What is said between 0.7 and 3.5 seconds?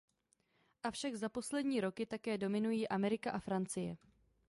Avšak za poslední roky také dominují Amerika a